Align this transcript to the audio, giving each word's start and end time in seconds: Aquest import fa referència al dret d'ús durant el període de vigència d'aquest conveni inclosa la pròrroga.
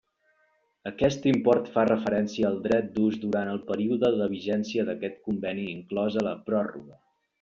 Aquest 0.91 1.25
import 1.31 1.67
fa 1.75 1.83
referència 1.89 2.47
al 2.49 2.57
dret 2.63 2.87
d'ús 2.95 3.19
durant 3.25 3.51
el 3.53 3.61
període 3.69 4.11
de 4.23 4.29
vigència 4.33 4.87
d'aquest 4.89 5.21
conveni 5.29 5.67
inclosa 5.75 6.25
la 6.31 6.35
pròrroga. 6.49 6.99